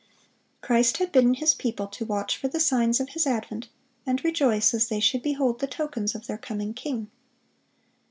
[0.61, 3.67] (489) Christ had bidden His people watch for the signs of His advent,
[4.03, 7.11] and rejoice as they should behold the tokens of their coming King.